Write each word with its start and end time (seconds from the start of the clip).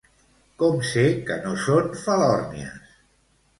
Com 0.63 0.77
sé 0.91 1.03
que 1.27 1.37
no 1.45 1.53
són 1.67 1.93
falòrnies? 2.07 2.93